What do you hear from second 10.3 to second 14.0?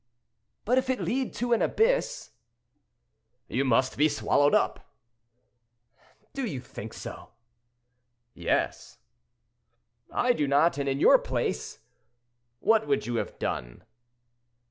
do not: and in your place—" "What would you have done?"